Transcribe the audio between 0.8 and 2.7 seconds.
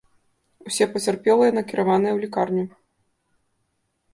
пацярпелыя накіраваныя ў лякарню.